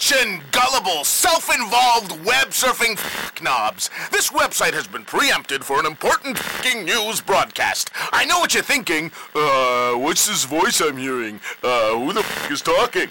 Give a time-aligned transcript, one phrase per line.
[0.00, 2.96] Attention, gullible, self-involved web surfing
[3.42, 3.90] knobs.
[4.10, 6.40] This website has been preempted for an important
[6.74, 7.90] news broadcast.
[8.10, 9.12] I know what you're thinking.
[9.34, 11.38] Uh, what's this voice I'm hearing?
[11.62, 13.08] Uh, who the f- is talking?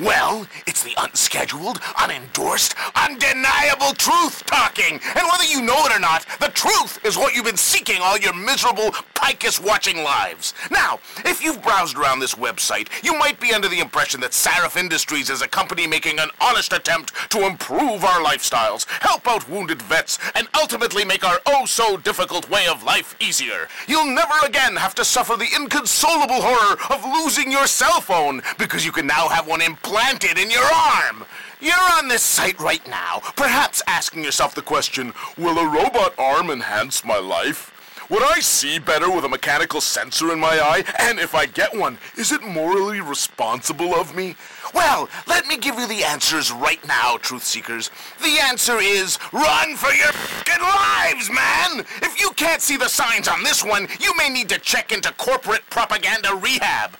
[0.00, 4.42] Well, it's the unscheduled, unendorsed, undeniable truth
[4.82, 5.00] talking.
[5.16, 8.18] And whether you know it or not, the truth is what you've been seeking all
[8.18, 10.54] your miserable, picus watching lives.
[10.70, 14.76] Now, if you've browsed around this website, you might be under the impression that Sarif
[14.76, 19.82] Industries is a company making an honest attempt to improve our lifestyles, help out wounded
[19.82, 23.68] vets, and ultimately make our oh so difficult way of life easier.
[23.86, 28.84] You'll never again have to suffer the inconsolable horror of losing your cell phone because
[28.84, 31.24] you can now have one implanted in your arm.
[31.62, 36.50] You're on this site right now, perhaps asking yourself the question Will a robot arm
[36.50, 37.72] enhance my life?
[38.10, 40.82] Would I see better with a mechanical sensor in my eye?
[40.98, 44.34] And if I get one, is it morally responsible of me?
[44.74, 47.90] Well, let me give you the answers right now, truth seekers.
[48.20, 51.86] The answer is run for your fing lives, man!
[52.02, 55.12] If you can't see the signs on this one, you may need to check into
[55.12, 56.96] corporate propaganda rehab.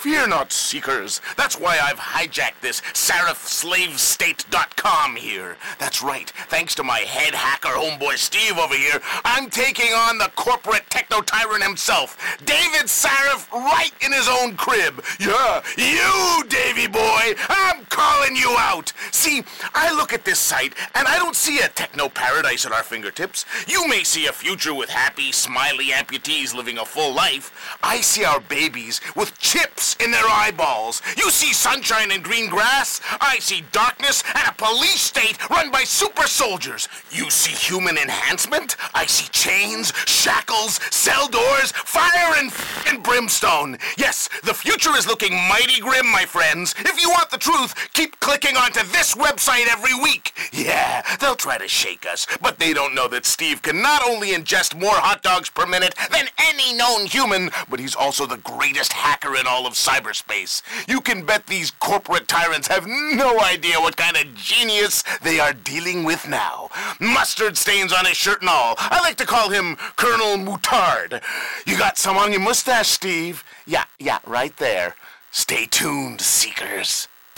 [0.00, 1.20] Fear not, seekers.
[1.36, 5.58] That's why I've hijacked this SarifSlaveState.com here.
[5.78, 6.30] That's right.
[6.48, 11.20] Thanks to my head hacker homeboy Steve over here, I'm taking on the corporate techno
[11.20, 15.04] tyrant himself, David Sarif, right in his own crib.
[15.20, 18.94] Yeah, you, Davy boy, I'm calling you out.
[19.10, 19.42] See,
[19.74, 23.44] I look at this site and I don't see a techno paradise at our fingertips.
[23.68, 27.76] You may see a future with happy, smiley amputees living a full life.
[27.82, 31.02] I see our babies with chips in their eyeballs.
[31.18, 33.02] You see sunshine and green grass.
[33.20, 36.88] I see darkness and a police state run by super soldiers.
[37.10, 38.76] You see human enhancement.
[38.94, 42.50] I see chains, shackles, cell doors, fire and
[42.86, 43.76] and brimstone.
[43.98, 46.74] Yes, the future is looking mighty grim, my friends.
[46.78, 50.32] If you want the truth, keep clicking onto this website every week.
[50.52, 54.28] Yeah, they'll try to shake us, but they don't know that Steve can not only
[54.28, 58.92] ingest more hot dogs per minute than any known human, but he's also the greatest
[58.92, 60.62] hacker in all of cyberspace.
[60.88, 65.52] You can bet these corporate tyrants have no idea what kind of genius they are
[65.52, 66.70] dealing with now.
[67.00, 68.74] Mustard stains on his shirt and all.
[68.78, 71.22] I like to call him Colonel Moutard.
[71.66, 73.44] You got some on your mustache, Steve?
[73.66, 74.94] Yeah, yeah, right there.
[75.30, 77.06] Stay tuned, seekers.